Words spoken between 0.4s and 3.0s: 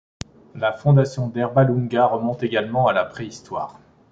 La fondation d'Erbalunga remonte également à